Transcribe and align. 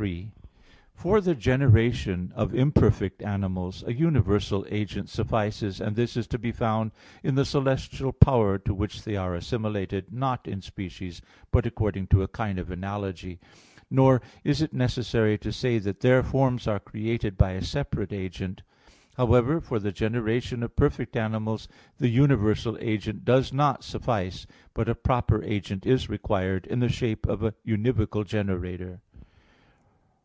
3: 0.00 0.30
For 0.94 1.20
the 1.20 1.34
generation 1.34 2.30
of 2.36 2.54
imperfect 2.54 3.20
animals, 3.20 3.82
a 3.84 3.92
universal 3.92 4.64
agent 4.70 5.08
suffices, 5.08 5.80
and 5.80 5.96
this 5.96 6.16
is 6.16 6.28
to 6.28 6.38
be 6.38 6.52
found 6.52 6.92
in 7.24 7.34
the 7.34 7.44
celestial 7.44 8.12
power 8.12 8.58
to 8.58 8.72
which 8.72 9.02
they 9.02 9.16
are 9.16 9.34
assimilated, 9.34 10.12
not 10.12 10.46
in 10.46 10.62
species, 10.62 11.20
but 11.50 11.66
according 11.66 12.06
to 12.06 12.22
a 12.22 12.28
kind 12.28 12.60
of 12.60 12.70
analogy. 12.70 13.40
Nor 13.90 14.22
is 14.44 14.62
it 14.62 14.72
necessary 14.72 15.36
to 15.38 15.50
say 15.50 15.80
that 15.80 15.98
their 15.98 16.22
forms 16.22 16.68
are 16.68 16.78
created 16.78 17.36
by 17.36 17.54
a 17.54 17.62
separate 17.64 18.12
agent. 18.12 18.62
However, 19.16 19.60
for 19.60 19.80
the 19.80 19.90
generation 19.90 20.62
of 20.62 20.76
perfect 20.76 21.16
animals 21.16 21.66
the 21.96 22.08
universal 22.08 22.78
agent 22.80 23.24
does 23.24 23.52
not 23.52 23.82
suffice, 23.82 24.46
but 24.74 24.88
a 24.88 24.94
proper 24.94 25.42
agent 25.42 25.84
is 25.84 26.08
required, 26.08 26.68
in 26.68 26.78
the 26.78 26.88
shape 26.88 27.26
of 27.26 27.42
a 27.42 27.50
univocal 27.66 28.24
generator. 28.24 29.00